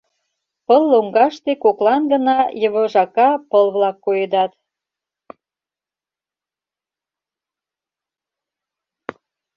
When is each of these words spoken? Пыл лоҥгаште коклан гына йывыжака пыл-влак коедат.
Пыл 0.67 0.81
лоҥгаште 0.91 1.51
коклан 1.63 2.01
гына 2.11 2.37
йывыжака 2.61 3.29
пыл-влак 3.49 3.97
коедат. 4.05 4.51